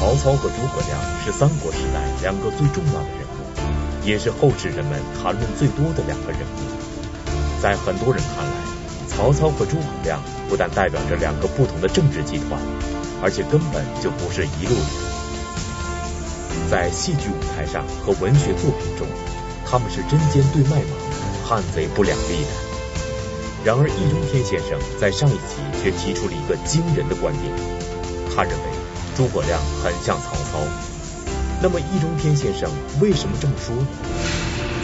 [0.00, 7.60] 曹操和诸葛亮是三国时代两个最重要的人物，也是后世人们谈论最多的两个人物。
[7.60, 8.52] 在很多人看来，
[9.06, 10.18] 曹操和诸葛亮
[10.48, 12.58] 不但代表着两个不同的政治集团，
[13.22, 14.88] 而且根本就不是一路人。
[16.70, 19.06] 在戏剧舞台上和文学作品中，
[19.66, 20.96] 他们是针尖对麦芒，
[21.44, 22.48] 汉贼不两立的。
[23.66, 27.52] 然而，易中天先生在上一集却提出了一个惊人的观点，
[28.34, 28.69] 他认为
[29.20, 30.66] 诸葛亮很像曹操。
[31.60, 32.70] 那么，易中天先生
[33.02, 33.86] 为什么这么说呢？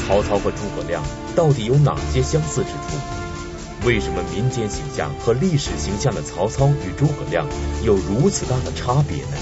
[0.07, 1.03] 曹操和诸葛亮
[1.35, 3.87] 到底有哪些相似之处？
[3.87, 7.47] 为什么民间形象和历史形象的曹操与诸葛亮
[7.83, 9.39] 有如此大的差别呢？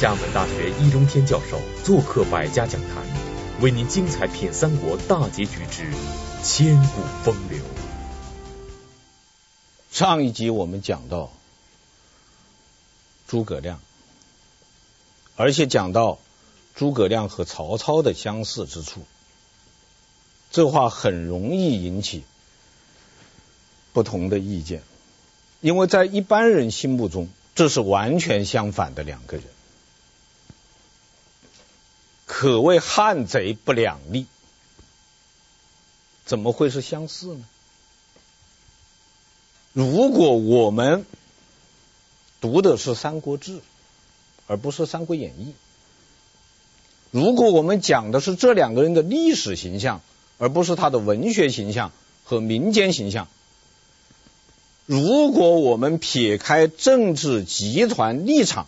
[0.00, 3.04] 厦门大学易中天教授做客百家讲坛，
[3.60, 5.92] 为您精彩品三国大结局之
[6.42, 7.60] 千古风流。
[9.92, 11.30] 上一集我们讲到
[13.34, 13.80] 诸葛亮，
[15.34, 16.20] 而且讲到
[16.76, 19.02] 诸葛亮和曹操的相似之处，
[20.52, 22.22] 这话很容易引起
[23.92, 24.84] 不同的意见，
[25.60, 29.46] 因为在一般人心目中，这是完全相反的两个人，
[32.24, 34.26] 可谓汉贼不两立，
[36.24, 37.44] 怎么会是相似呢？
[39.72, 41.04] 如果我们
[42.44, 43.52] 读的是《三国志》，
[44.46, 45.52] 而不是《三国演义》；
[47.10, 50.02] 如果我们讲的是这两个人的历史形象，
[50.36, 51.90] 而不是他的文学形象
[52.22, 53.28] 和民间形象；
[54.84, 58.66] 如果我们撇开政治集团立场，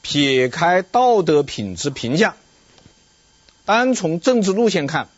[0.00, 2.36] 撇开道德品质评价，
[3.64, 5.08] 单从政治路线看，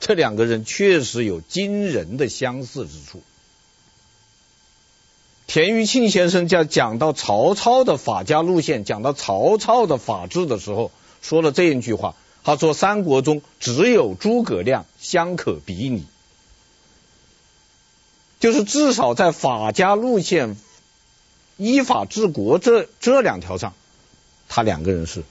[0.00, 3.22] 这两个人确实有惊人的相似之处。
[5.46, 10.90] 田余庆先生在讲到曹操的法家路线，讲到曹操的法治的时候，
[11.22, 16.04] 说了这一句话：“他说三国中只有诸葛亮相可比拟，
[18.40, 20.56] 就是至少在法家路线、
[21.56, 23.72] 依法治国这这两条上，
[24.48, 25.22] 他两个人是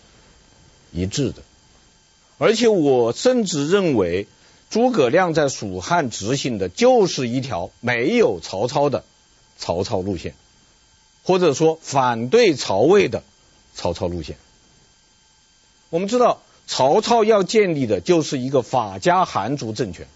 [0.91, 1.43] 一致的。
[2.37, 4.27] 而且我甚至认为。”
[4.67, 9.05] 诸葛亮在蜀汉执行的就是一条没有曹操的
[9.57, 10.33] 曹操路线，
[11.23, 13.23] 或者说反对曹魏的
[13.73, 14.37] 曹操路线。
[15.89, 20.07] 我们知道，曹操要建立的就是一个法家韩族政权，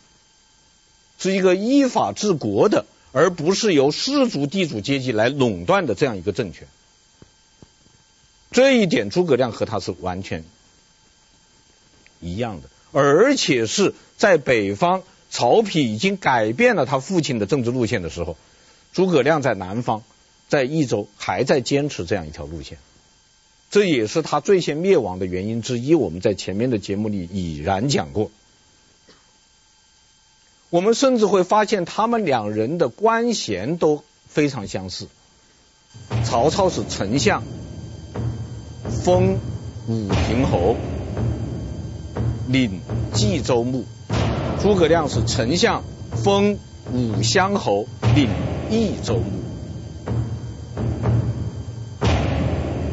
[1.18, 6.68] 是一个依法治国的，而不是由士族地主阶级来垄断的这样一个政权。
[8.52, 10.44] 这一点，诸葛亮和他是完全
[12.20, 12.70] 一样的。
[12.92, 18.36] 而且是在北方，曹丕已经改变了他父亲的政治路线的时候，
[18.94, 20.04] 诸葛亮在南方，
[20.48, 22.78] 在益州还在坚持这样一条路线，
[23.70, 25.96] 这也是他最先灭亡的原因之一。
[25.96, 28.32] 我们在前面的节目里已然讲过。
[30.70, 35.08] 我们甚至会发现，他们两人的官衔都非常相似。
[36.24, 37.44] 曹操是丞相，
[39.04, 39.40] 封
[39.88, 40.76] 武平侯。
[42.48, 42.82] 领
[43.14, 43.86] 冀州牧，
[44.60, 45.84] 诸葛亮是丞相，
[46.24, 46.58] 封
[46.92, 48.30] 武乡侯，领
[48.70, 49.40] 益州牧。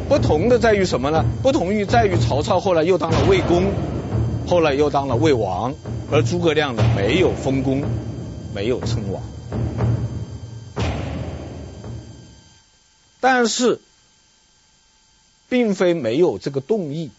[0.09, 1.25] 不同的在于什么呢？
[1.42, 3.72] 不同于在于曹操后来又当了魏公，
[4.47, 5.75] 后来又当了魏王，
[6.10, 7.84] 而诸葛亮呢，没有封公，
[8.54, 9.22] 没有称王。
[13.20, 13.81] 但是，
[15.48, 17.10] 并非没有这个动议。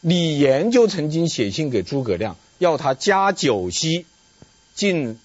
[0.00, 4.06] 李严就曾经写信给诸葛亮，要他加九锡，
[4.74, 5.18] 进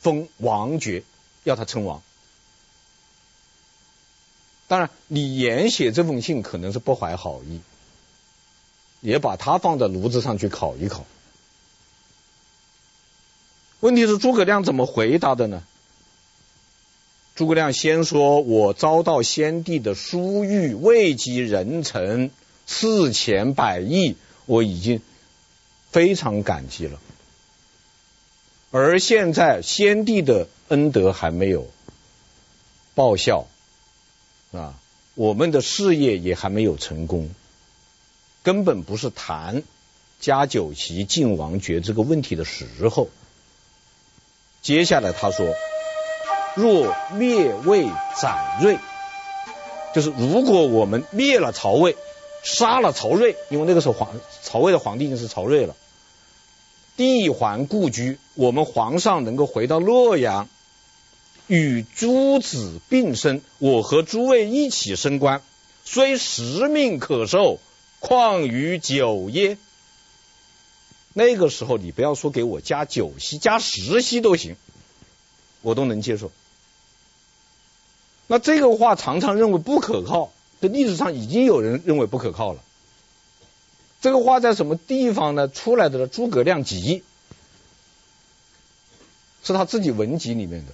[0.00, 1.04] 封王爵，
[1.44, 2.02] 要他称王。
[4.66, 7.60] 当然，李严写这封信可能是不怀好意，
[9.00, 11.06] 也把他放在炉子上去烤一烤。
[13.80, 15.62] 问题是诸葛亮怎么回答的呢？
[17.36, 22.30] 诸葛亮先说：“我遭到先帝的殊遇，位极人臣。”
[22.72, 24.14] 赐钱百亿，
[24.46, 25.02] 我已经
[25.90, 27.00] 非常感激了。
[28.70, 31.68] 而现在先帝的恩德还没有
[32.94, 33.46] 报效
[34.52, 34.74] 啊，
[35.14, 37.30] 我们的事业也还没有成功，
[38.42, 39.62] 根本不是谈
[40.20, 43.08] 加九锡晋王爵这个问题的时候。
[44.62, 45.54] 接下来他说
[46.54, 47.86] ：“若灭魏
[48.20, 48.78] 斩锐，
[49.94, 51.96] 就是如果我们灭了曹魏。”
[52.42, 55.76] 杀了曹睿，因为那个时候皇曹魏的皇帝已经是曹睿了。
[57.00, 60.50] 帝还故居，我们皇上能够回到洛阳，
[61.46, 65.40] 与诸子并生，我和诸位一起升官，
[65.82, 67.58] 虽十命可受，
[68.00, 69.56] 况于九耶？
[71.14, 74.56] 那个时候你不要说给我加九锡，加十锡都行，
[75.62, 76.30] 我都能接受。
[78.26, 82.62] 那这个话常常认为不可靠，这历史上已经有人认为不可靠了。
[84.00, 85.48] 这个话在什么地方呢？
[85.48, 86.06] 出来的？
[86.06, 87.04] 诸葛亮集
[89.42, 90.72] 是他自己文集里面的，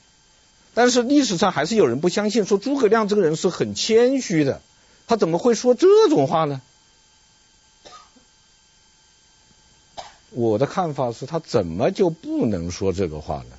[0.75, 4.63] 但是历史上还是有人不相信，说诸葛亮这个人是很谦虚的，
[5.07, 6.63] 他怎么会说这种话呢？
[10.31, 13.57] 我的看法是他怎么就不能说这个话呢？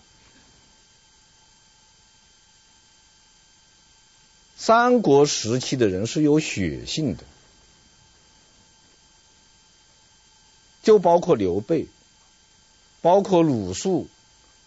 [4.55, 7.23] 三国时期的人是有血性的，
[10.87, 11.87] 就包括刘备，
[13.01, 14.07] 包括鲁肃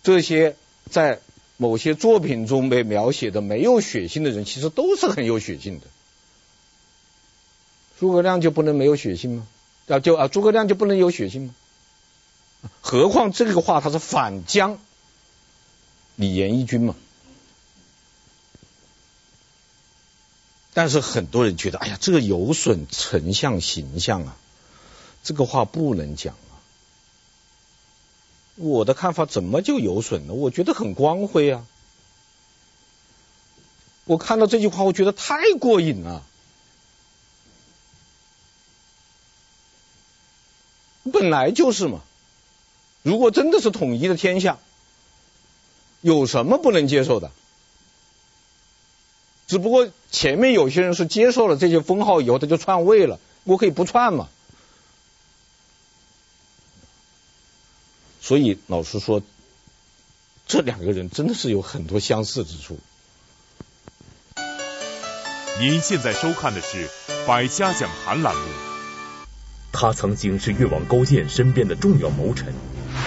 [0.03, 0.55] 这些
[0.91, 1.19] 在
[1.57, 5.87] 某些作品中被描写的没有血性的人，其实都是很有血性的。
[7.99, 9.49] 诸葛亮就不能没有血性吗？
[9.89, 11.55] 啊，就啊，诸葛亮就不能有血性吗？
[12.83, 14.79] 何况这个话他是反将
[16.17, 16.95] 李严一军嘛？
[20.75, 24.37] 但是很多人觉得，哎呀，这个有损丞相形象啊，
[25.23, 26.57] 这个话不能讲啊。
[28.57, 30.35] 我的看法怎么就有损呢？
[30.35, 31.67] 我觉得很光辉啊。
[34.05, 36.25] 我看到这句话，我觉得太过瘾了。
[41.13, 42.03] 本来就是嘛。
[43.03, 44.59] 如果真的是统一的天下，
[46.03, 47.31] 有什么不能接受的？
[49.47, 53.19] 只不过前面有些人是接受了这些封号以后，他就篡位了。
[53.45, 54.29] 我可以不篡嘛？
[58.21, 59.23] 所以老实说，
[60.47, 62.79] 这两个人真的是有很多相似之处。
[65.59, 66.89] 您现在收看的是
[67.27, 68.43] 《百家讲坛》栏目。
[69.73, 72.53] 他曾经是越王勾践身边的重要谋臣。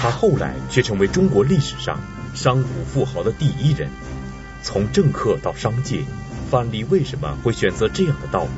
[0.01, 1.99] 他后来却成为中国历史上
[2.35, 3.89] 商贾富豪的第一人。
[4.63, 6.03] 从政客到商界，
[6.49, 8.51] 范蠡为什么会选择这样的道路？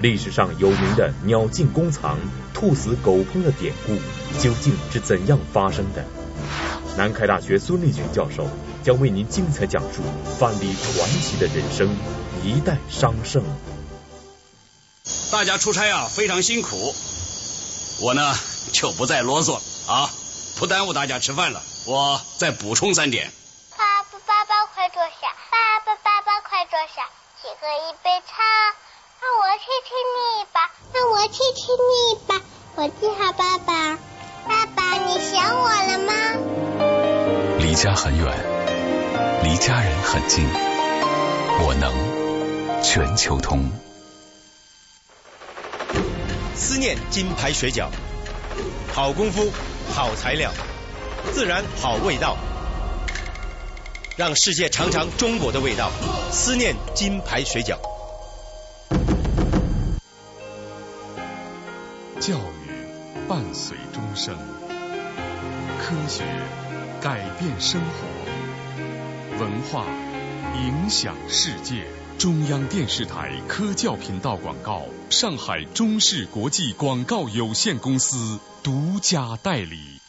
[0.00, 2.18] 历史上有名的“鸟尽弓藏，
[2.54, 3.96] 兔死狗烹”的典故
[4.40, 6.04] 究竟是怎样发生的？
[6.96, 8.48] 南开大学孙立群教授
[8.84, 10.02] 将为您精彩讲述
[10.38, 11.96] 范蠡传奇的人生，
[12.44, 13.42] 一代商圣。
[15.32, 16.94] 大家出差啊，非常辛苦，
[18.00, 18.34] 我呢
[18.72, 20.10] 就不再啰嗦了啊。
[20.58, 23.30] 不耽误大家吃饭了，我再补充三点。
[29.68, 31.92] 亲亲你吧，让我亲亲你
[32.26, 32.40] 吧，
[32.76, 33.98] 我的好爸爸。
[34.46, 36.14] 爸爸，你想我了吗？
[37.58, 38.24] 离家很远，
[39.44, 40.48] 离家人很近，
[41.60, 43.70] 我能全球通。
[46.56, 47.90] 思念金牌水饺，
[48.94, 49.52] 好功夫。
[49.94, 50.50] 好材料，
[51.34, 52.38] 自然好味道，
[54.16, 55.90] 让世界尝尝中国的味道。
[56.32, 57.76] 思念金牌水饺。
[62.20, 62.38] 教育
[63.28, 64.36] 伴随终生，
[65.78, 66.24] 科学
[67.00, 69.84] 改变生活，文化
[70.56, 71.86] 影响世界。
[72.18, 80.00] 中央电视台科教频道广告，上海中视国际广告有限公司独家代理。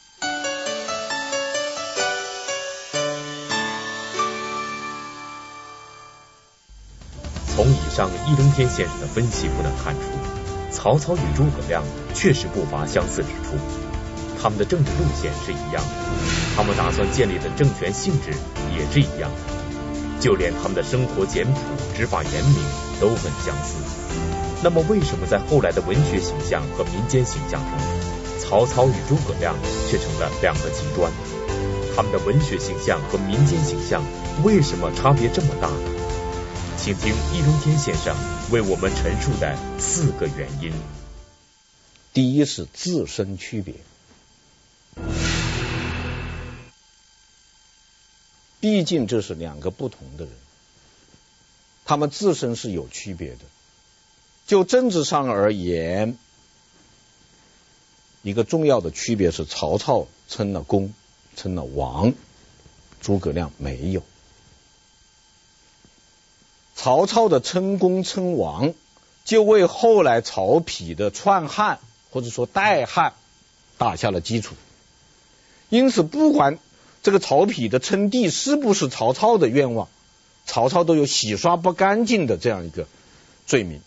[7.56, 10.02] 从以上易中天先生的分析不难看出，
[10.82, 11.84] 曹操与诸葛亮
[12.14, 13.58] 确实不乏相似之处，
[14.42, 15.92] 他们的政治路线是一样的，
[16.56, 18.32] 他们打算建立的政权性质
[18.74, 20.22] 也是一样的。
[20.22, 21.60] 就连他们的生活简朴、
[21.94, 22.64] 执法严明
[23.02, 23.76] 都很相似。
[24.64, 27.72] 那么，为什么在后来的文学形象和民间形象中，
[28.40, 29.54] 曹操与诸葛亮
[29.90, 31.12] 却成了两个极端？
[31.94, 34.02] 他们的文学形象和民间形象
[34.44, 35.92] 为什么差别这么大呢？
[36.78, 38.16] 请听易中天先生
[38.52, 40.74] 为我们陈述的四个原因。
[42.14, 43.76] 第一是自身区别。
[48.60, 50.34] 毕竟这是两个不同的人，
[51.86, 53.40] 他们自身是有区别的。
[54.48, 56.18] 就政治上而言，
[58.24, 60.94] 一个重要的区别是曹操称了公，
[61.36, 62.14] 称了王，
[63.00, 64.04] 诸葛亮没有。
[66.82, 68.74] 曹操的称公称王，
[69.26, 73.16] 就为后来曹丕的篡汉或者说代汉
[73.78, 74.56] 打下了基础。
[75.68, 76.58] 因此，不管
[77.04, 79.90] 这个曹丕的称帝是不是曹操的愿望？
[80.46, 82.88] 曹操都有洗刷不干净的这样一个
[83.46, 83.82] 罪名。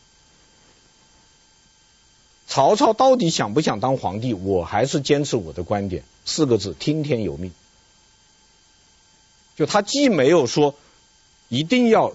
[2.46, 4.34] 曹操到底想不想当皇帝？
[4.34, 7.52] 我还是坚持我的观点，四个字：听天由命。
[9.56, 10.74] 就他既没有说
[11.48, 12.14] 一定要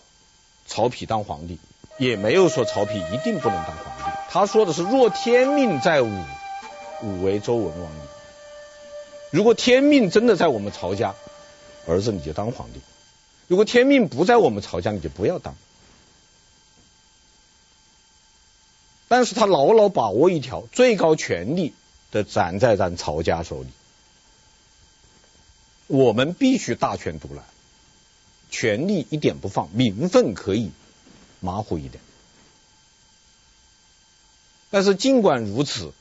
[0.67, 1.57] 曹丕当皇帝，
[1.97, 4.17] 也没有说曹丕一定不能当皇帝。
[4.29, 6.23] 他说的是：若天命在吾，
[7.01, 7.99] 吾为周文王矣。
[9.31, 11.15] 如果天命真的在我们曹家，
[11.87, 12.79] 儿子你就当皇帝；
[13.47, 15.55] 如果天命不在我们曹家，你就不要当。
[19.07, 21.73] 但是他牢牢把握一条，最高权力
[22.11, 23.69] 的掌在咱曹家手里，
[25.87, 27.45] 我们必须大权独揽，
[28.49, 30.71] 权力一点不放，名分可以
[31.39, 32.01] 马虎一点。
[34.69, 35.93] 但是尽管如此，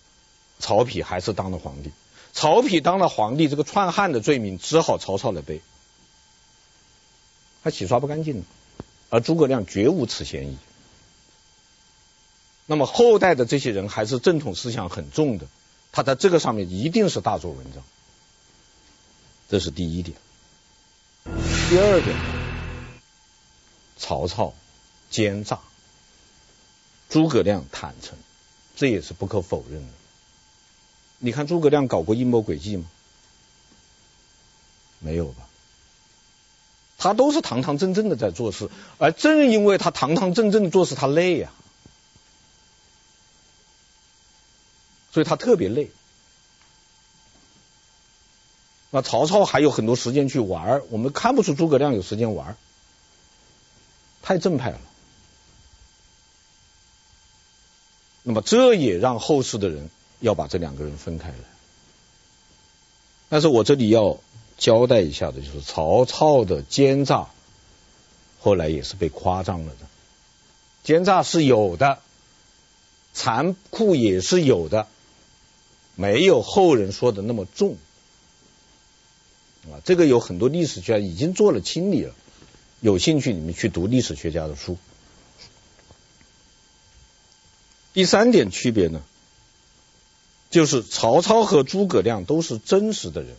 [0.59, 1.93] 曹丕还是当了皇帝。
[2.33, 5.62] 曹丕当了皇帝，这个篡汉的罪名只好曹操来背，
[7.65, 8.45] 他洗刷不干净，
[9.09, 10.59] 而诸葛亮绝无此嫌疑。
[12.67, 15.47] 那么后代的这些人还是正统思想很重的，
[15.93, 17.83] 他在这个上面一定是大做文章，
[19.49, 20.19] 这是第一点。
[21.71, 22.17] 第二点，
[23.97, 24.55] 曹操
[25.11, 25.61] 奸诈，
[27.09, 28.17] 诸葛亮坦诚，
[28.76, 29.93] 这也是不可否认的。
[31.19, 32.85] 你看诸葛亮搞过阴谋诡计吗？
[34.99, 35.47] 没有吧？
[36.99, 41.53] 他都是堂堂正正的在做事，而正因为他堂堂正正的做事，他累呀，
[45.12, 45.91] 所以他特别累。
[48.91, 52.57] 那曹操还有很多时间去玩，我们看不出诸葛亮有时间玩，
[54.26, 54.80] 太正派了。
[58.25, 59.88] 那么这也让后世的人。
[60.18, 61.35] 要把这两个人分开来，
[63.28, 64.18] 但是我这里要
[64.56, 67.28] 交代一下的就是曹操的奸诈，
[68.40, 69.87] 后来也是被夸张了的，
[70.83, 71.99] 奸诈是有的，
[73.12, 74.88] 残酷也是有的，
[75.97, 77.76] 没有后人说的那么重
[79.71, 79.85] 啊。
[79.85, 82.14] 这个有很多历史学家已经做了清理了，
[82.87, 84.78] 有兴趣你们去读历史学家的书。
[87.93, 89.02] 第三点区别呢？
[90.50, 93.35] 就是曹操和诸葛亮都是真实的人，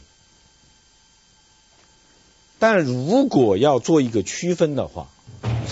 [2.59, 5.07] 但如果要做一个区分的话，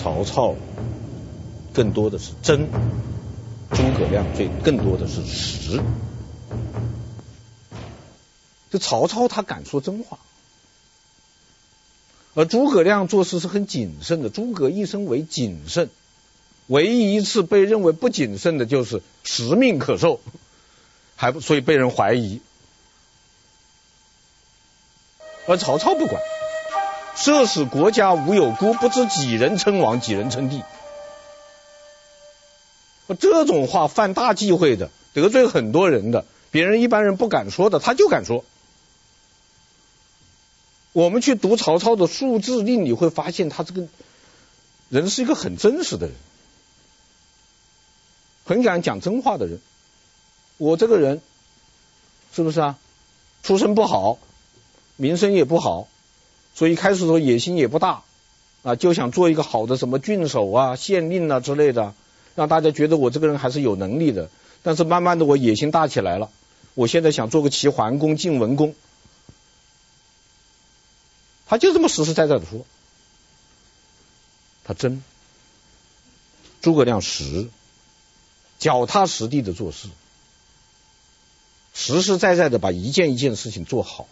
[0.02, 0.56] 曹操
[1.74, 2.70] 更多的是真，
[3.72, 5.82] 诸葛亮最更多的是实。
[8.70, 10.18] 就曹操他敢说真话，
[12.36, 14.28] 而诸葛亮做事是很谨慎的。
[14.28, 15.90] 诸葛一生为谨慎，
[16.68, 20.20] 唯一一次被认为不谨慎的就是实命可受。
[21.18, 22.42] 还不所以被人怀疑，
[25.46, 26.20] 而曹操不管，
[27.16, 30.62] 设使国家无有孤，不知几人称王，几人称帝。
[33.18, 38.44] 这种话犯大忌讳的，得罪很多人的，别人一般人不敢说的，他就敢说。
[40.96, 43.86] 我们去读曹操的数字令，你会发现他这个
[44.88, 46.16] 人是一个很真实的人，
[48.46, 49.60] 很敢讲真话的人。
[50.56, 51.20] 我这个人
[52.32, 52.78] 是不是啊？
[53.42, 54.18] 出身不好，
[54.96, 55.86] 名声也不好，
[56.54, 58.02] 所以开始的时候野心也不大
[58.62, 61.92] 啊，就想做一个好的什么郡守啊、县令啊之类的，
[62.34, 64.30] 让大家觉得我这个人还是有能力的。
[64.62, 66.30] 但是慢慢的我野心大起来了，
[66.72, 68.74] 我现在想做个齐桓公、晋文公，
[71.46, 72.66] 他就这么实实在在的说，
[74.64, 75.02] 他真，
[76.60, 77.48] 诸葛亮实，
[78.58, 79.88] 脚踏实地的做事。
[81.72, 84.08] 实实在在的把一件一件事情做好，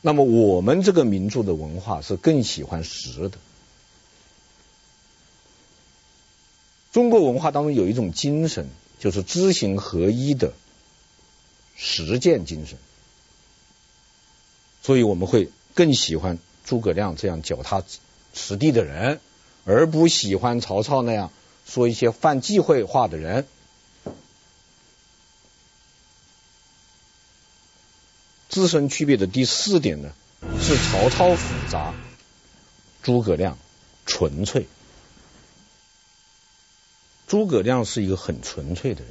[0.00, 3.38] 那么我们这个民族的文化是更喜欢实的。
[6.92, 10.52] 中国文化当中有一种精神，就是知行合一的
[11.76, 12.78] 实践精神，
[14.82, 17.82] 所以我们会更喜欢诸葛亮这样脚踏
[18.34, 19.20] 实地的人，
[19.64, 21.30] 而不喜欢曹操那样
[21.66, 23.46] 说一些犯忌讳话的人。
[28.48, 30.12] 自身区别的第四点呢，
[30.60, 31.94] 是曹操复杂，
[33.02, 33.56] 诸葛亮
[34.06, 34.66] 纯粹。
[37.28, 39.10] 诸葛亮是一个很纯粹的人，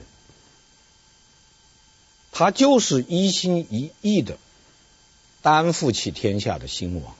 [2.33, 4.37] 他就是一心一意的
[5.41, 7.15] 担负起天下的兴亡，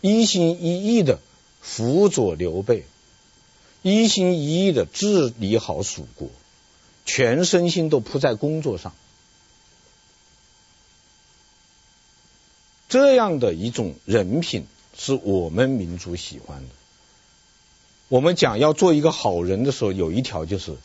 [0.00, 1.18] 一心一意的
[1.60, 2.84] 辅佐刘备，
[3.82, 6.30] 一心一意的治理好蜀国，
[7.06, 8.94] 全身心都扑在工作上。
[12.88, 16.74] 这样的一种人品是我们民族喜欢的。
[18.08, 20.76] 我们讲要做一个好人的时候，有一条就是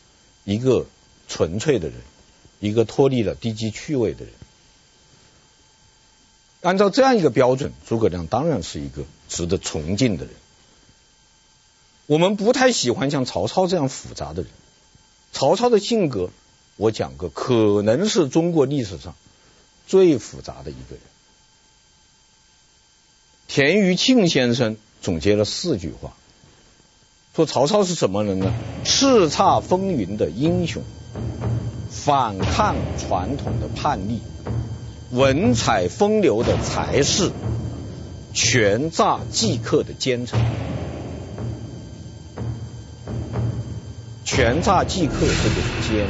[0.44, 0.86] 一个
[1.28, 1.96] 纯粹的人，
[2.60, 4.34] 一个脱离了低级趣味的人。
[6.64, 10.34] 按照这样一个标准，诸葛亮当然是一个值得崇敬的人。
[12.06, 14.50] 我们不太喜欢像曹操这样复杂的人。
[15.30, 16.30] 曹操的性格，
[16.76, 19.14] 我讲过，可能是中国历史上
[19.86, 21.00] 最复杂的一个人。
[23.46, 26.16] 田余庆先生总结了四句话，
[27.36, 28.54] 说曹操是什么人呢？
[28.86, 30.82] 叱咤风云的英雄，
[31.90, 34.20] 反抗传统的叛逆，
[35.14, 37.30] 文采风流的才士，
[38.32, 40.40] 权诈伎客的奸臣。
[44.24, 46.08] 权诈伎客，这就是奸；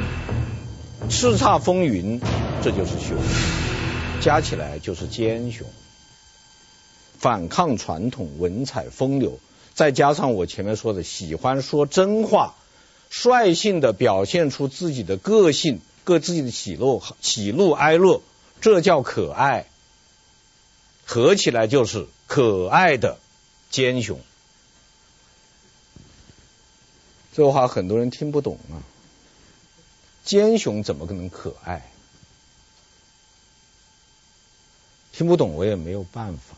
[1.10, 2.18] 叱咤风云，
[2.62, 3.18] 这就是雄，
[4.22, 5.66] 加起来就是奸雄。
[7.18, 9.38] 反抗传统，文采风流，
[9.74, 12.54] 再加上我前面说的喜欢说真话，
[13.10, 18.22] 率性的表现出自己的个性，各自己的喜怒喜怒哀乐，
[18.60, 19.66] 这叫可爱。
[21.06, 23.18] 合起来就是可爱的
[23.70, 24.20] 奸雄。
[27.34, 28.80] 这话很多人听不懂啊，
[30.24, 31.90] 奸雄怎么可能可爱？
[35.12, 36.56] 听不懂我也没有办法。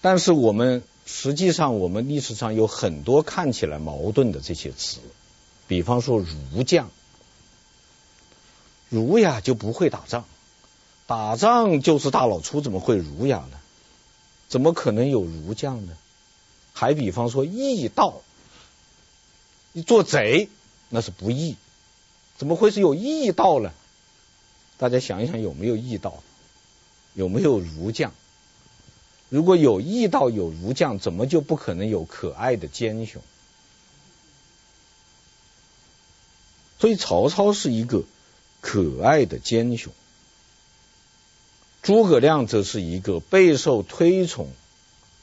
[0.00, 5.00] 但是我们实际上，我们历史上有很多看起来矛盾的这些词，
[5.66, 6.90] 比方说儒将，
[8.88, 10.24] 儒雅就不会打仗，
[11.06, 13.58] 打仗就是大老粗，怎么会儒雅呢？
[14.48, 15.96] 怎么可能有儒将呢？
[16.72, 18.22] 还比方说义道，
[19.72, 20.48] 你做贼
[20.88, 21.56] 那是不义，
[22.36, 23.72] 怎么会是有义道呢？
[24.78, 26.22] 大家想一想，有没有义道？
[27.14, 28.12] 有没有儒将？
[29.28, 33.20] 如果有义道有儒将，怎么就不可能有可爱的奸雄？
[36.78, 38.04] 所以曹操是一个
[38.70, 39.94] 可爱的奸雄，
[41.80, 44.52] 诸葛亮则是一个备受推崇，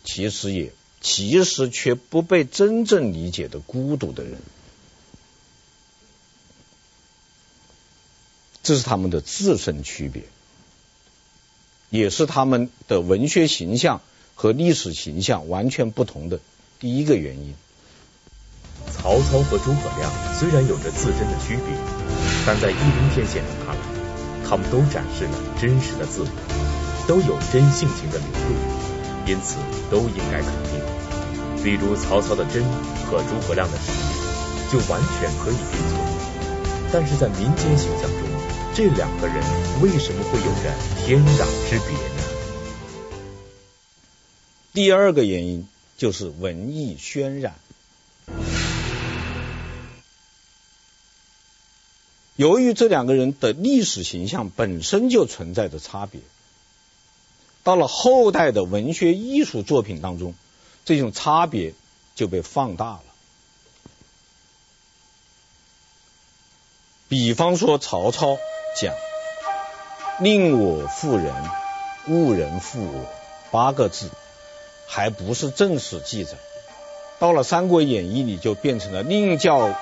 [0.03, 0.71] 其实也。
[1.01, 4.41] 其实却不被真正理解的孤独的人，
[8.63, 10.23] 这是他们的自身区别，
[11.91, 14.01] 也是他们的文学形象
[14.33, 16.39] 和历史形象完全不同的
[16.79, 17.53] 第一个原因。
[18.91, 21.94] 曹操和诸葛亮虽然有着自身的区别，
[22.45, 23.81] 但在一兵天先生看来，
[24.47, 26.27] 他们都展示了真实的自我，
[27.07, 28.55] 都有真性情的流露，
[29.25, 29.57] 因此
[29.89, 30.79] 都应该肯定。
[31.63, 32.63] 比如曹操的真
[33.09, 33.91] 和诸葛亮的实，
[34.71, 35.99] 就完全可以并存。
[36.93, 38.19] 但是在民间形象中，
[38.75, 39.35] 这两个人
[39.81, 40.71] 为什么会有着
[41.03, 42.21] 天壤之别呢？
[44.71, 47.55] 第二个原因就是文艺渲染。
[52.35, 56.21] 由于这两个人的历史形象本身就存在着差别，
[57.63, 60.33] 到了后代的文学艺术作品当中。
[60.83, 61.73] 这种差别
[62.13, 63.01] 就被放大了。
[67.07, 68.37] 比方说，曹操
[68.79, 68.93] 讲
[70.21, 71.33] “宁我负人，
[72.07, 73.05] 勿人负我”
[73.49, 74.11] 八个字，
[74.87, 76.33] 还不是正史记载。
[77.17, 79.75] 到了《三国演义》里，就变成了“宁叫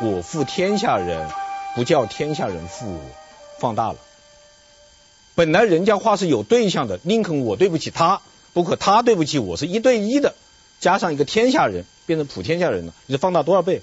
[0.00, 1.28] 我负天下人，
[1.74, 3.00] 不叫天下人负我”，
[3.60, 3.98] 放大了。
[5.34, 10.34] 本来人家话是有对象的，宁肯我对不起他，不可他对不起我，是一对一的。
[10.80, 13.82] 加上一个天下人，变成普天下人了，你放大多少倍？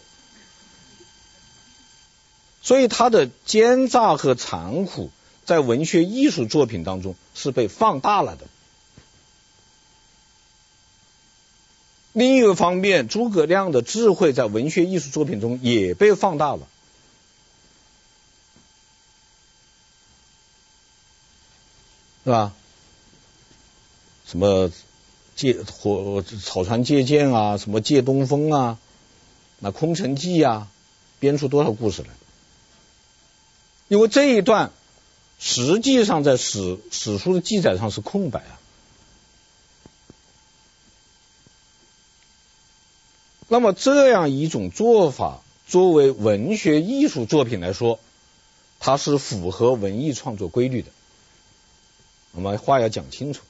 [2.62, 5.10] 所以他的奸诈和残酷，
[5.46, 8.46] 在文学艺术作品当中是被放大了的。
[12.14, 16.68] 另一个方面，诸葛亮的智慧在文学艺术作品中也被放大了，
[22.32, 22.54] 是吧？
[24.26, 24.72] 什么？
[25.34, 28.78] 借火草船借箭啊，什么借东风啊，
[29.60, 30.70] 那空城计啊，
[31.20, 32.10] 编出多少故事来？
[33.88, 34.72] 因为这一段
[35.40, 38.60] 实际上在史史书的记载上是空白啊。
[43.48, 48.00] 那么这样一种做法，作为文学艺术作品来说，
[48.80, 50.92] 它是符合文艺创作规律的。
[52.32, 53.44] 我们话要讲清楚。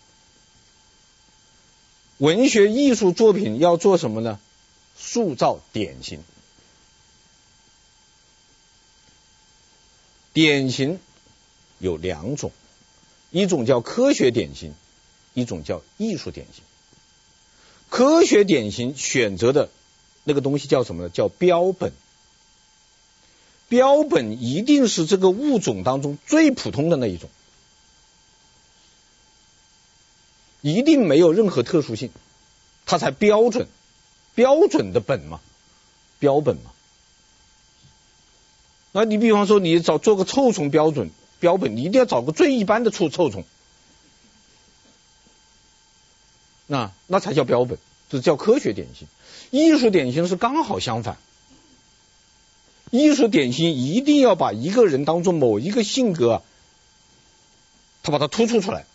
[2.18, 4.40] 文学艺术作品要做什么呢？
[4.98, 6.24] 塑造典型。
[10.34, 11.00] 典型
[11.80, 12.52] 有两种，
[13.32, 14.74] 一种叫科学典型，
[15.34, 16.64] 一种叫艺术典型。
[17.90, 19.70] 科学典型选择的
[20.24, 21.10] 那个东西叫什么呢？
[21.10, 21.92] 叫标本。
[23.68, 27.30] 标本一定是这个物种当中最普通的那一种，
[30.62, 32.12] 一定没有任何特殊性，
[32.86, 33.68] 它才标准，
[34.36, 35.40] 标准的本嘛，
[36.20, 36.72] 标本嘛。
[38.92, 43.46] 那你比方说，你找做个臭虫标准标本，你一定要找个最一般的臭臭虫，
[46.68, 47.78] 那那才叫标本，
[48.10, 49.08] 这叫科学典型。
[49.50, 51.18] 艺术典型是刚好相反。
[52.90, 56.44] 艺术典型一定要把一个人当中某一个性格，
[58.04, 58.86] 他把它突出出来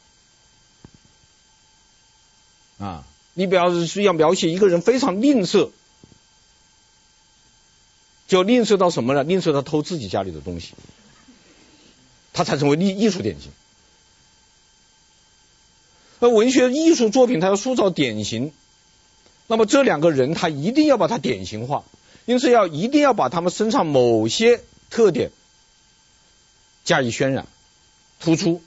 [2.79, 3.07] 啊！
[3.35, 5.71] 你比方是要描写一个人非常吝啬，
[8.27, 9.23] 就吝啬到什么呢？
[9.25, 10.73] 吝啬到偷自己家里的东西，
[12.33, 13.51] 他才成为艺艺术典型。
[16.19, 18.53] 那文学艺术作品，它要塑造典型，
[19.47, 21.85] 那么这两个人，他一定要把它典型化。
[22.25, 25.31] 因此，要一定要把他们身上某些特点
[26.85, 27.47] 加以渲染、
[28.19, 28.63] 突出，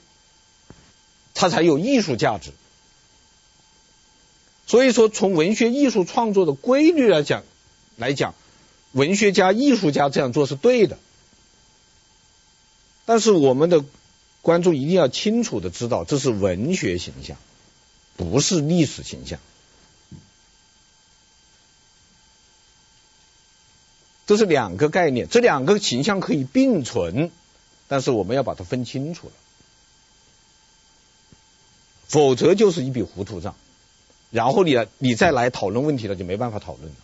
[1.34, 2.52] 它才有艺术价值。
[4.70, 7.42] 所以说，从文学艺术创作的规律来讲，
[7.96, 8.36] 来讲，
[8.92, 10.96] 文学家、艺术家这样做是对的。
[13.04, 13.84] 但是，我们的
[14.42, 17.36] 观众一定要清楚的知道，这是文学形象，
[18.16, 19.40] 不是历史形象。
[24.24, 27.32] 这是两个概念，这两个形象可以并存，
[27.88, 29.32] 但是我们要把它分清楚了，
[32.06, 33.56] 否则就是一笔糊涂账。
[34.30, 36.96] 然后你来，你再来讨论问题了，就没办法讨论了。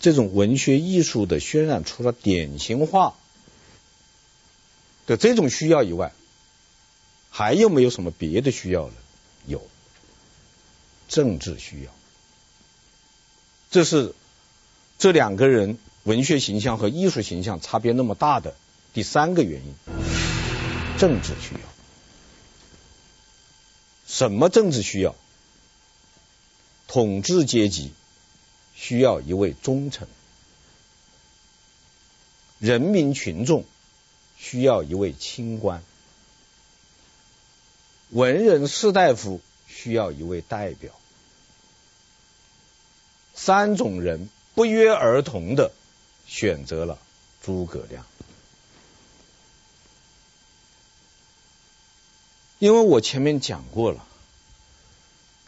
[0.00, 3.14] 这种文学艺术的渲染，除了典型化
[5.06, 6.12] 的这种需要以外，
[7.30, 8.94] 还有没有什么别的需要呢？
[9.46, 9.66] 有，
[11.08, 11.90] 政治需要。
[13.70, 14.14] 这是。
[15.00, 18.56] 这两个人文学形象和艺术形象差别那么大的
[18.92, 19.72] 第三个原因，
[20.98, 21.60] 政治需要。
[24.08, 25.14] 什么政治需要？
[26.98, 27.92] 统治阶级
[28.74, 30.08] 需要一位忠臣，
[32.58, 33.64] 人民群众
[34.36, 35.84] 需要一位清官，
[38.10, 40.92] 文人士大夫需要一位代表，
[43.36, 44.28] 三种人。
[44.56, 45.70] 不约而同的
[46.26, 46.98] 选择了
[47.44, 48.04] 诸葛亮，
[52.58, 54.04] 因为我前面讲过了，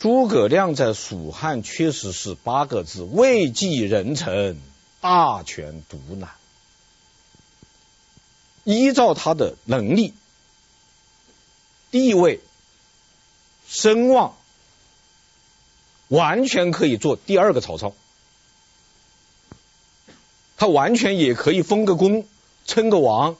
[0.01, 4.59] 诸葛亮在蜀汉确实是八个字：位极人臣，
[5.03, 6.31] 大权独揽。
[8.65, 10.15] 依照他的能力、
[11.91, 12.41] 地位、
[13.69, 14.35] 声望，
[16.09, 17.93] 完全可以做第二个曹操。
[20.57, 22.27] 他完全也可以封个公，
[22.65, 23.37] 称个王，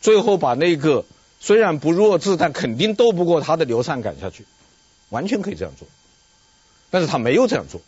[0.00, 1.04] 最后把那个
[1.38, 4.44] 虽然不弱智，但肯定斗不过他的刘禅赶下去，
[5.08, 5.86] 完全可以这样做。
[6.90, 7.80] 但是他没有这样做，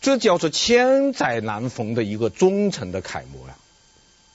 [0.00, 3.56] 这叫做千载难逢的一个忠诚的楷模呀！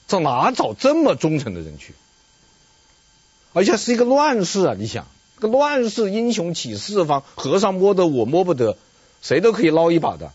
[0.08, 1.93] 这哪找这么忠诚的人去？
[3.54, 4.76] 而且是一个乱世啊！
[4.78, 5.08] 你想，
[5.39, 8.78] 个乱世英雄起四方，和尚摸得我摸不得，
[9.22, 10.34] 谁都可以捞一把的。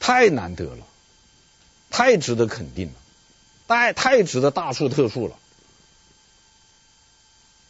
[0.00, 0.86] 太难得了，
[1.90, 2.94] 太值得肯定了，
[3.68, 5.36] 太太值得大书特书了。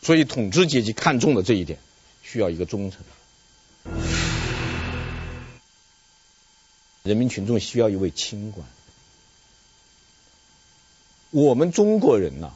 [0.02, 1.78] 所以统治阶级看中了这一点，
[2.22, 3.00] 需要一个忠臣。
[7.02, 8.66] 人民群众需要一位清官。
[11.30, 12.52] 我们中国人呐、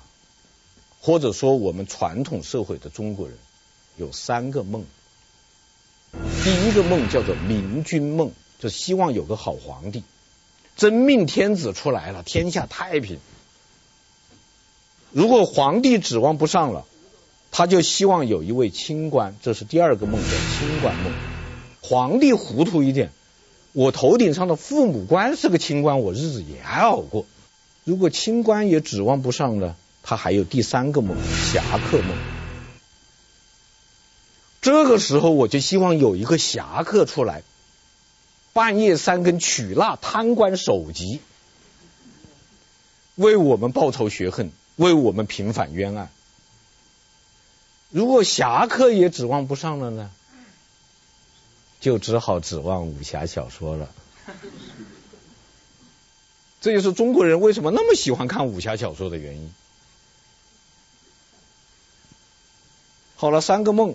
[1.01, 3.37] 或者说我们传统社会的中国人，
[3.97, 4.85] 有三个梦。
[6.45, 8.33] 第一个梦叫做明君梦。
[8.61, 10.05] 就希望有个好皇帝，
[10.75, 13.19] 真命天子出来了，天下太平。
[15.11, 16.87] 如果皇帝指望不上了，
[17.57, 21.13] 他就希望有一位清官，这是第二个梦，叫清官梦。
[21.83, 23.13] 皇帝糊涂一点，
[23.71, 27.27] 我头顶上的父母官是个清官，我日子也还好过。
[27.85, 31.17] 如果清官也指望不上呢，他还有第三个梦，
[31.53, 32.17] 侠客梦。
[34.61, 37.45] 这个时候我就希望有一个侠客出来。
[38.53, 41.21] 半夜三更取纳贪官首级，
[43.15, 46.11] 为我们报仇雪恨，为我们平反冤案。
[47.95, 50.11] 如果侠客也指望不上了呢，
[51.79, 53.89] 就只好指望武侠小说了。
[56.61, 59.55] 这就是中国人为什么那么喜欢看武侠小说的原因。
[63.15, 63.95] 好了，三个梦：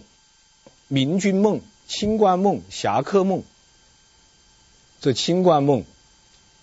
[0.87, 3.43] 明君梦、清官梦、侠客梦。
[5.01, 5.83] 这清官梦，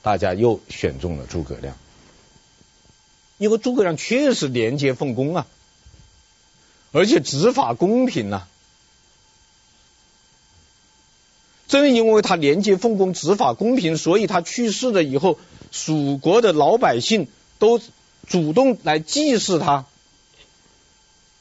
[0.00, 1.76] 大家又选中了诸葛亮，
[3.36, 5.46] 因为诸葛亮确实廉洁奉公啊，
[6.96, 8.48] 而且执法公平呐。
[11.68, 15.38] 正因为他廉洁奉公、执法公平，所以他去世了以后，
[15.70, 17.28] 蜀国的老百姓
[17.58, 17.78] 都
[18.26, 19.84] 主动来祭祀他，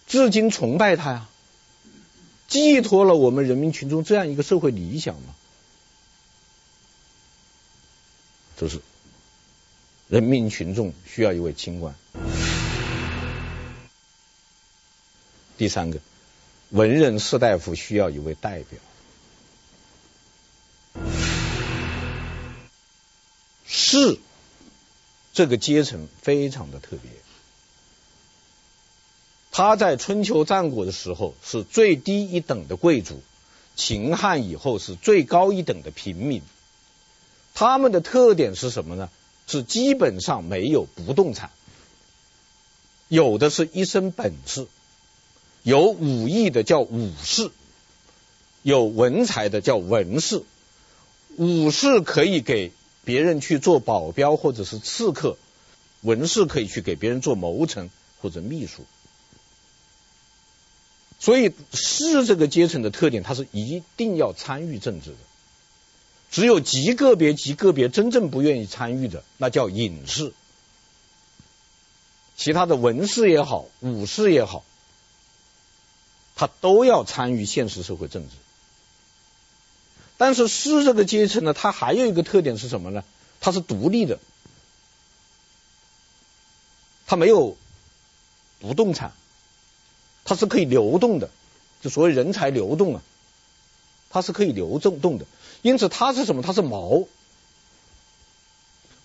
[0.07, 1.29] 至今崇拜他呀，
[2.49, 5.35] 寄托了我们人民群众这样一个社会理想嘛。
[8.57, 8.81] 就是
[10.09, 11.95] 人民群众需要一位清官。
[15.57, 15.99] 第三个，
[16.69, 18.79] 文人士大夫需要一位代表。
[23.65, 24.19] 士
[25.33, 27.11] 这个阶层非常的特别，
[29.51, 33.21] 他在春秋战国的时候是最低一等的贵族，
[33.75, 36.41] 秦汉以后是最高一等的平民。
[37.53, 39.09] 他们的特点是什么呢？
[39.47, 41.51] 是基本上没有不动产，
[43.07, 44.67] 有的是一身本事，
[45.65, 47.49] 有武艺的叫武士，
[48.62, 50.43] 有文采的叫文士。
[51.38, 52.71] 武士可以给
[53.04, 55.38] 别人去做保镖或者是刺客，
[56.01, 57.89] 文士可以去给别人做谋臣
[58.21, 58.86] 或者秘书。
[61.19, 65.17] 所以士这个阶层的特点，他是一定要参与政治的。
[66.30, 70.32] 只有极个别、极个别真正不愿意参与的，那叫隐士。
[72.38, 74.63] 其他的文士也好，武士也好，
[76.35, 78.35] 他都要参与现实社会政治。
[80.17, 83.03] 但是士这个阶层呢，它还有一个特点是什么呢？
[83.41, 84.19] 它是独立的，
[87.05, 87.57] 它没有
[88.59, 89.11] 不动产，
[90.23, 91.29] 它是可以流动的，
[91.81, 93.01] 就所谓人才流动啊，
[94.09, 95.25] 它是可以流动动的。
[95.61, 96.41] 因此，它是什么？
[96.41, 97.05] 它是毛，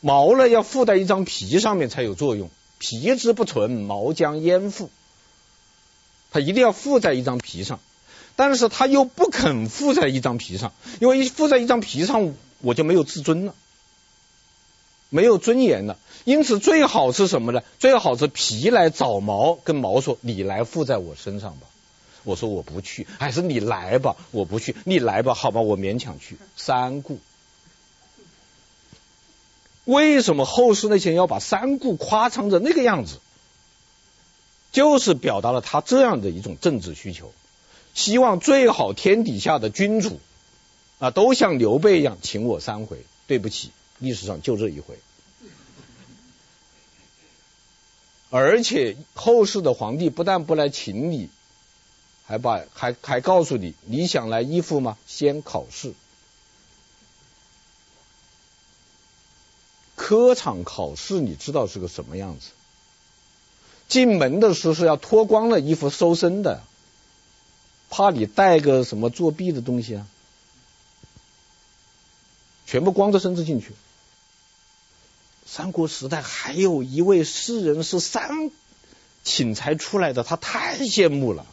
[0.01, 2.51] 毛呢要附在一张皮上面才有作用。
[2.79, 4.91] 皮之不存，毛将焉附？
[6.31, 7.81] 他一定要附在一张皮上，
[8.37, 13.55] 但是他又不肯附在一张皮上，因为一附在一张皮上，我就没有自尊了，
[15.09, 15.99] 没有尊严了。
[16.25, 17.63] 因此，最好是什么呢？
[17.79, 21.67] 最好是皮来找毛，跟毛说：“你来附在我身上吧。”
[22.23, 24.15] 我说我不去，还是你来吧。
[24.31, 26.37] 我不去，你来吧，好吧，我勉强去。
[26.55, 27.19] 三顾，
[29.87, 33.17] 为什么后世那些人要把三顾夸张成那个样子？
[34.73, 37.33] 就是表达了他这样的一种政治需求，
[37.95, 40.21] 希望最好天底下的君主
[40.99, 43.05] 啊，都像刘备一样请我三回。
[43.27, 44.99] 对不起，历史上就这一回。
[48.31, 51.29] 而且后世的皇帝不但不来请你。
[52.27, 54.97] 还把还还告诉你，你想来依附吗？
[55.05, 55.95] 先考试。
[59.97, 62.51] 科场考试，你知道是个什么样子？
[63.91, 66.63] 进门的时候是要脱光了衣服搜身的，
[67.91, 70.07] 怕你带个什么作弊的东西啊，
[72.67, 73.73] 全部光着身子进去。
[75.45, 78.53] 三国时代还有一位诗人是三
[79.25, 81.45] 请才出来的，他太羡慕了。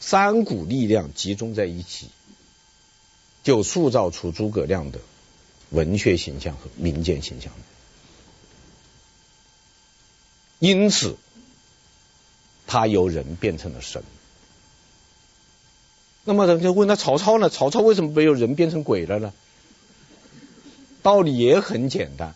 [0.00, 2.08] 三股力量集中在一起，
[3.42, 5.00] 就塑造出诸葛亮的
[5.68, 7.52] 文学形象和民间形象。
[10.64, 11.18] 因此，
[12.66, 14.02] 他由人变成了神。
[16.24, 17.50] 那么，人就问他曹操呢？
[17.50, 19.34] 曹操为什么没有人变成鬼了呢？
[21.02, 22.34] 道理也很简单，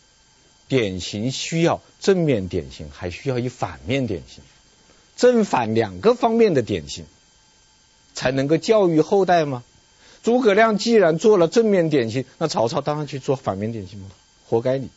[0.69, 4.45] 典型需要正面典型，还需要一反面典型，
[5.17, 7.07] 正反两个方面的典型。
[8.13, 9.63] 才能够教育后代吗？
[10.23, 14.11] 诸葛亮既然做了正面典型，那曹操当然去做反面典型吗？
[14.47, 14.91] 活该你！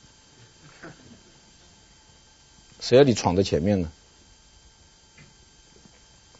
[2.81, 3.91] 谁要你闯在前面呢？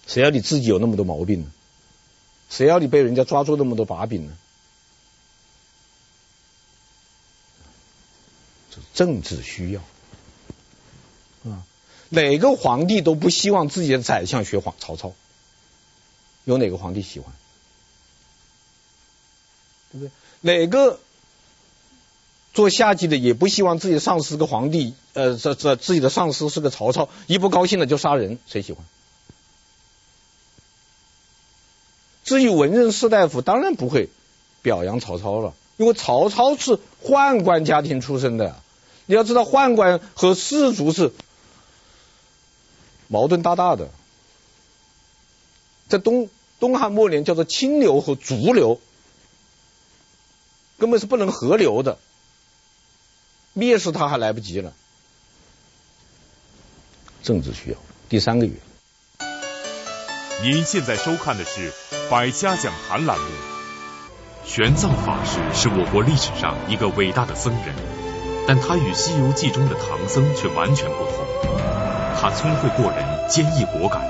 [0.07, 1.51] 谁要你自己有那么多毛病呢？
[2.49, 4.37] 谁要你被人家抓住那么多把柄呢？
[8.93, 9.81] 政治需要
[11.49, 11.63] 啊！
[12.09, 15.13] 哪个皇帝都不希望自己的宰相学皇曹操。
[16.43, 17.33] 有哪个皇帝喜欢？
[19.91, 20.11] 对不对？
[20.41, 20.99] 哪个
[22.53, 28.85] 做下级的也不希望自己的上司是个皇帝，呃，这这自己的上司是个曹操，一不高兴了就杀人，谁喜欢？
[32.23, 34.09] 至于文人士大夫，当然不会
[34.61, 38.61] 表扬曹操了，因为曹操是宦官家庭出身的，
[39.05, 41.11] 你要知道宦官和士族是
[43.07, 43.89] 矛盾大大的，
[45.89, 48.79] 在东东汉末年叫做清流和浊流，
[50.77, 51.97] 根本是不能合流的，
[53.55, 54.73] 蔑视他还来不及了。
[57.23, 57.77] 政治需要。
[58.09, 58.61] 第三个原因。
[60.43, 61.71] 您现在收看的是
[62.09, 63.25] 《百家讲坛》栏目。
[64.43, 67.75] 玄奘法师是我国历史上一个伟大的僧人，
[68.47, 71.25] 但他与《西游记》中的唐僧却完全不同。
[72.19, 74.01] 他聪慧过人，坚毅果敢，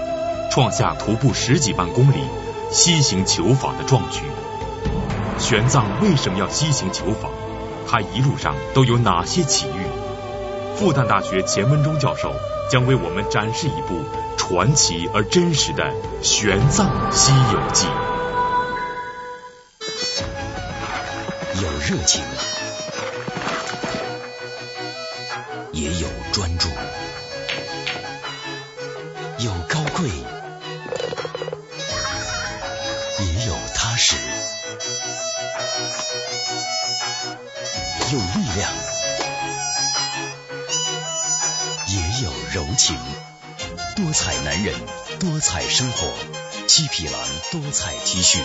[0.50, 2.24] 创下徒步十几万公里
[2.72, 4.22] 西行求法的壮举。
[5.38, 7.30] 玄奘为什么要西行求法？
[7.88, 9.86] 他一路上都有哪些奇遇？
[10.78, 12.34] 复旦大学钱文忠教授
[12.72, 14.04] 将为我们展示一部
[14.36, 15.84] 传奇而真实的
[16.24, 17.86] 《玄奘西游记》。
[21.62, 22.24] 有热情，
[45.22, 46.12] 多彩生活，
[46.66, 47.14] 七匹狼
[47.52, 48.40] 多彩 T 恤。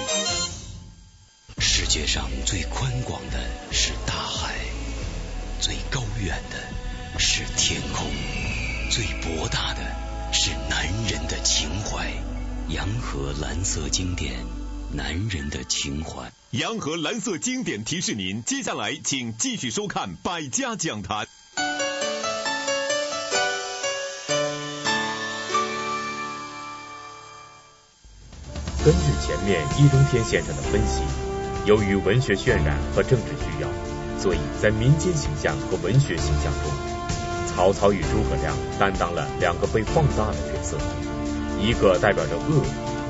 [1.57, 4.57] 世界上最宽广的是大海，
[5.59, 8.07] 最高远的是天空，
[8.91, 9.81] 最博大的
[10.35, 12.13] 是男人的情怀。
[12.69, 14.45] 洋河蓝色经典，
[14.93, 16.31] 男人的情怀。
[16.51, 21.25] 洋河蓝色经典提示您，接下来请继续收看《百家讲坛》。
[29.27, 31.03] 前面易中天先生的分析。
[31.65, 33.69] 由于文学渲染和政治需要，
[34.23, 36.71] 所以在民间形象和文学形象中，
[37.49, 40.79] 曹操与诸葛亮担当了两个被放大的角色，
[41.61, 42.63] 一个代表着恶，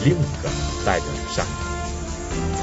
[0.07, 0.49] 另一个
[0.87, 1.45] 代表着善。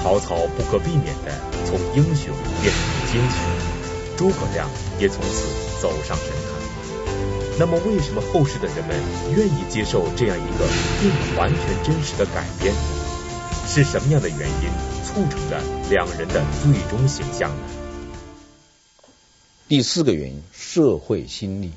[0.02, 1.32] 曹操不可避免地
[1.64, 5.46] 从英雄变成了奸雄，诸葛亮也从此
[5.80, 7.58] 走上神坛。
[7.60, 9.00] 那么，为什么后世的人们
[9.38, 10.66] 愿意接受这样一个
[11.00, 12.74] 并不完全真实的改编？
[13.76, 14.70] 是什么样的原因？
[15.04, 15.60] 促成的
[15.90, 17.64] 两人的最终形象呢？
[19.68, 21.72] 第四个原因，社会心理。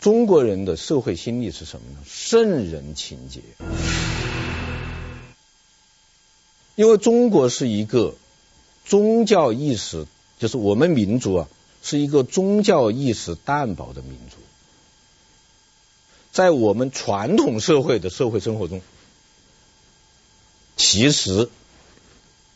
[0.00, 1.98] 中国人的社会心理是什么呢？
[2.04, 3.40] 圣人情结。
[6.74, 8.16] 因为中国是一个
[8.84, 10.08] 宗教意识，
[10.40, 11.48] 就是我们民族啊，
[11.84, 14.38] 是一个宗教意识淡薄的民族。
[16.36, 18.82] 在我们传统社会的社会生活中，
[20.76, 21.48] 其实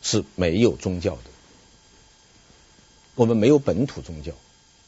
[0.03, 1.23] 是没有宗教的。
[3.15, 4.33] 我们没有本土宗教，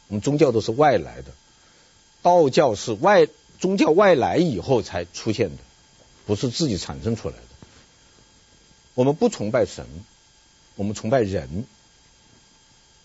[0.10, 1.32] 我们宗教都是外来的。
[2.21, 3.27] 道教是外
[3.60, 5.63] 宗教外来以后才出现的，
[6.27, 7.41] 不是自己产生出来的。
[8.93, 9.88] 我们不崇拜神，
[10.75, 11.65] 我们崇拜人，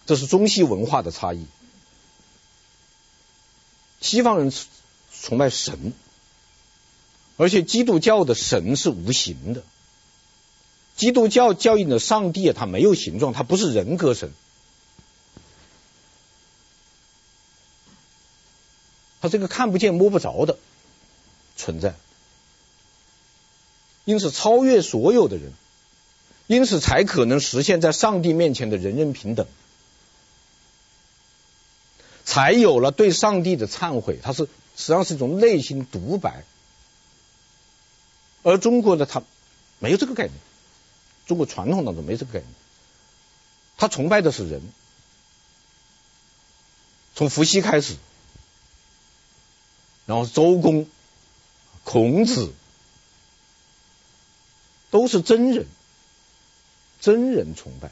[0.05, 1.47] 这是中西文化的差异。
[4.03, 4.53] 西方人。
[5.21, 5.93] 崇拜神，
[7.37, 9.63] 而且基督教的神是无形的。
[10.97, 14.33] 基督教教义的上帝啊，他没有形状，他不是人格神，
[19.21, 20.59] 他这个看不见摸不着的
[21.57, 21.95] 存在，
[24.05, 25.53] 因此超越所有的人，
[26.47, 29.47] 因此才可能实现在上帝面前的人人平等，
[32.25, 34.49] 才有了对上帝的忏悔，他是。
[34.79, 36.45] 实际上是一种内心独白，
[38.45, 39.25] 而中国呢，他
[39.81, 40.35] 没有这个概念。
[41.27, 42.51] 中国传统当中没这个概念，
[43.77, 44.63] 他崇拜的是人，
[47.17, 47.97] 从伏羲开始，
[50.07, 50.89] 然后周公、
[51.83, 52.53] 孔子
[54.91, 55.67] 都是真人，
[57.01, 57.91] 真人崇拜。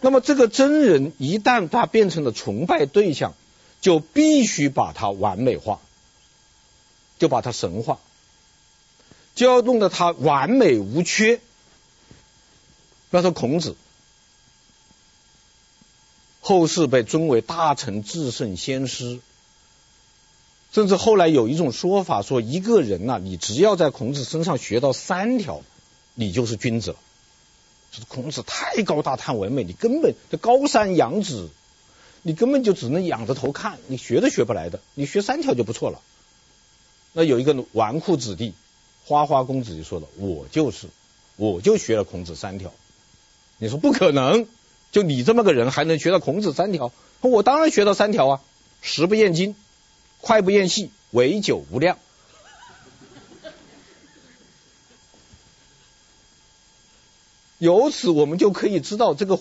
[0.00, 3.34] 那么这个真人一旦他变成了崇拜对象，
[3.80, 5.80] 就必须把它完美化，
[7.18, 7.98] 就把它神化，
[9.34, 11.36] 就要弄得它完美无缺。
[11.36, 11.42] 比
[13.10, 13.76] 方说孔子，
[16.40, 19.20] 后世被尊为大成至圣先师，
[20.72, 25.62] 甚至后来有一种说法说，一个人呐、你只要在孔子身上学到三条，
[26.14, 26.96] 你就是君子。
[27.92, 31.48] 就是孔子太高大太完美，你根本这高山仰止。
[32.26, 34.80] 你根本就只能仰着头看，你学都学不来的。
[34.94, 36.02] 你学三条就不错了。
[37.12, 38.52] 那有一个纨绔子弟，
[39.04, 40.88] 花花公子就说了，我就是，
[41.36, 42.72] 我就学了孔子三条。
[43.58, 44.48] 你说不可能，
[44.90, 46.90] 就你这么个人还能学到孔子三条？
[47.20, 48.42] 我当然学到三条啊，
[48.82, 49.54] 食不厌精，
[50.20, 51.96] 脍不厌细，唯酒无量。
[57.58, 59.38] 由此我们就可以知道，这个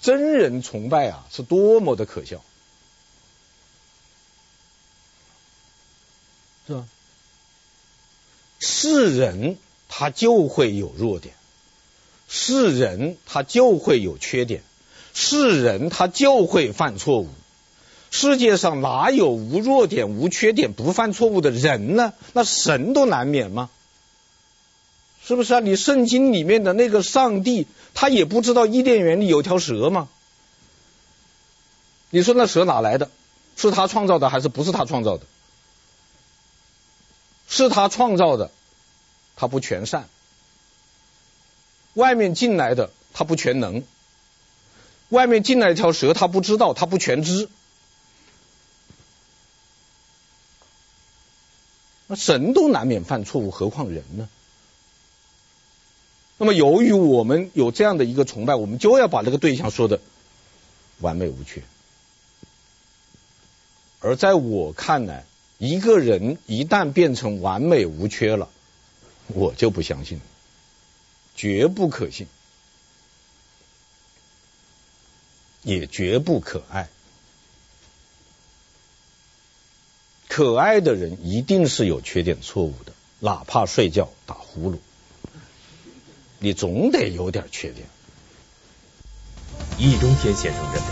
[0.00, 2.42] 真人崇拜啊是多么的可笑，
[6.66, 6.86] 是吧？
[8.60, 11.34] 是人他就会有弱点，
[12.28, 14.62] 是人他就会有缺点，
[15.14, 17.28] 是人他就会犯错误。
[18.10, 22.14] 世界上哪有无弱点、无缺点、不犯错误的人呢？
[22.32, 23.70] 那神都难免吗？
[25.28, 25.60] 是不是啊？
[25.60, 30.08] 你圣经里面的那个上帝，他也不知道伊甸园里有条蛇吗？
[32.08, 33.10] 你说那蛇哪来的？
[33.54, 35.26] 是他创造的还是不是他创造的？
[37.46, 38.50] 是他创造的，
[39.36, 40.04] 他不全善；
[41.92, 43.82] 外面进来的，他不全能；
[45.10, 47.50] 外面进来一条蛇，他不知道，他不全知。
[52.06, 54.26] 那神都难免犯错误，何况人呢？
[56.40, 60.00] 那么，由于我们有这样的一个崇拜，我们就要把这个对象说的
[61.00, 61.62] 完美无缺。
[63.98, 65.24] 而在我看来，
[65.58, 68.48] 一个人一旦变成完美无缺了，
[69.26, 70.20] 我就不相信，
[71.34, 72.28] 绝不可信，
[75.64, 76.88] 也绝不可爱。
[80.28, 84.78] 可爱的人一定是有缺点、错误的，哪怕睡觉打呼噜。
[86.40, 87.86] 你总得有点缺点。
[89.76, 90.88] 易中天先生认为，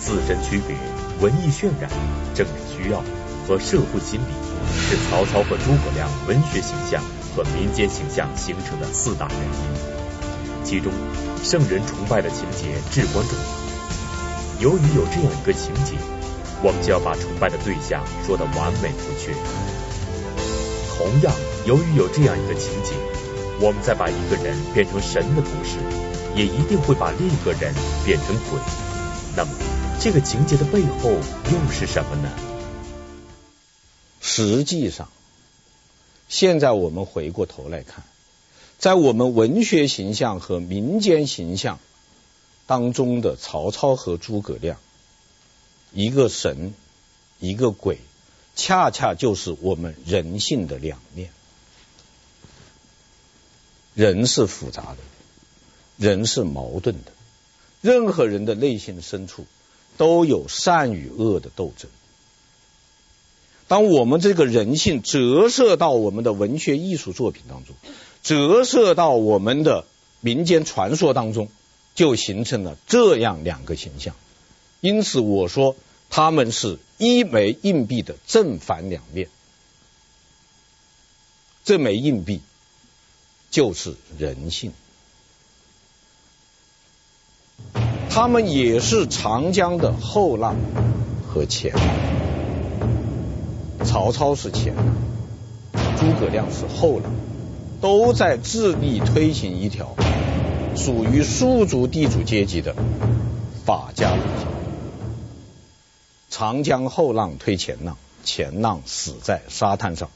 [0.00, 0.76] 自身区别、
[1.20, 1.90] 文艺渲染、
[2.34, 3.02] 政治需要
[3.46, 4.32] 和社会心理
[4.88, 7.02] 是曹操和诸葛亮文学形象
[7.34, 10.64] 和民间形象形成的四大原因。
[10.64, 10.92] 其中，
[11.42, 14.60] 圣人崇拜的情节至关重要。
[14.60, 15.96] 由于有这样一个情节，
[16.62, 19.32] 我们就要把崇拜的对象说得完美无缺。
[20.98, 21.32] 同样，
[21.64, 22.92] 由于有这样一个情节。
[23.58, 25.78] 我们再把一个人变成神的同时，
[26.34, 28.60] 也一定会把另一个人变成鬼。
[29.34, 29.50] 那么，
[29.98, 32.30] 这个情节的背后又是什么呢？
[34.20, 35.08] 实际上，
[36.28, 38.04] 现在我们回过头来看，
[38.78, 41.78] 在我们文学形象和民间形象
[42.66, 44.76] 当中的曹操和诸葛亮，
[45.92, 46.74] 一个神，
[47.40, 48.00] 一个鬼，
[48.54, 51.30] 恰恰就是我们人性的两面。
[53.96, 54.98] 人是复杂的，
[55.96, 57.12] 人是矛盾的，
[57.80, 59.46] 任何人的内心深处
[59.96, 61.90] 都有善与恶的斗争。
[63.68, 67.74] 当我们这个人性折射到我们的文学艺术作品当中，
[68.22, 69.86] 折射到我们的
[70.20, 71.48] 民间传说当中，
[71.94, 74.14] 就形成了这样两个形象。
[74.82, 75.74] 因此，我说
[76.10, 79.30] 他们是一枚硬币的正反两面。
[81.64, 82.42] 这枚硬币。
[83.56, 84.72] 就是人性，
[88.10, 90.56] 他们也是长江的后浪
[91.26, 91.82] 和前浪。
[93.82, 94.84] 曹操是前浪，
[95.96, 97.10] 诸葛亮是后浪，
[97.80, 99.96] 都在致力推行一条
[100.76, 102.76] 属于庶族地主阶级的
[103.64, 104.48] 法家路线。
[106.28, 110.10] 长江后浪推前浪，前浪死在沙滩上。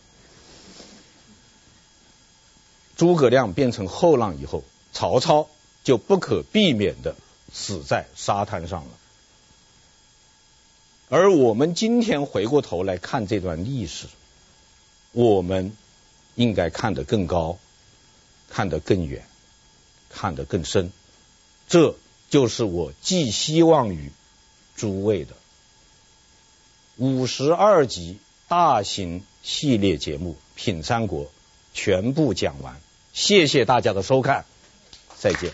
[3.00, 5.48] 诸葛亮变成后浪以后，曹操
[5.82, 7.16] 就不可避免的
[7.50, 8.90] 死在沙滩上了。
[11.08, 14.06] 而我们今天回过头来看这段历史，
[15.12, 15.74] 我们
[16.34, 17.58] 应该看得更高，
[18.50, 19.26] 看得更远，
[20.10, 20.92] 看得更深。
[21.68, 21.96] 这
[22.28, 24.12] 就是我寄希望于
[24.76, 25.34] 诸位的
[26.98, 31.24] 五十二集大型系列节目《品三国》
[31.72, 32.78] 全部讲完。
[33.12, 34.44] 谢谢大家的收看，
[35.18, 35.50] 再见。